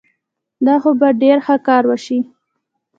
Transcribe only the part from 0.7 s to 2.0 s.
خو به ډېر ښه کار